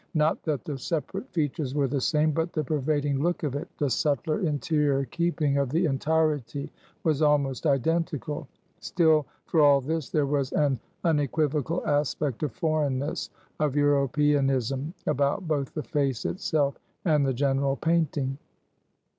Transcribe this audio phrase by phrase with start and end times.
[0.15, 3.87] Not that the separate features were the same; but the pervading look of it, the
[3.87, 6.71] subtler interior keeping of the entirety,
[7.03, 8.47] was almost identical;
[8.79, 13.29] still, for all this, there was an unequivocal aspect of foreignness,
[13.59, 18.39] of Europeanism, about both the face itself and the general painting.